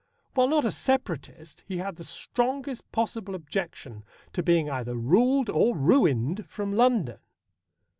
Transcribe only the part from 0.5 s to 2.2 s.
a Separatist, he had the